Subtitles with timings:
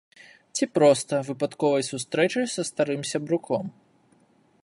[0.59, 3.63] Ці проста выпадковай сустрэчай са старым сябруком.